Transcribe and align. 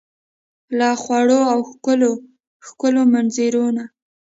له 0.77 0.89
خوړو 1.01 1.39
او 1.51 1.59
ښکلو، 1.69 2.11
ښکلو 2.67 3.01
منظرو 3.13 3.65
نه 3.75 3.85